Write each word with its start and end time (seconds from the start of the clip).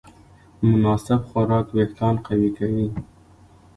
مناسب 0.69 1.21
خوراک 1.29 1.67
وېښتيان 1.75 2.15
قوي 2.25 2.49
کوي. 2.57 2.87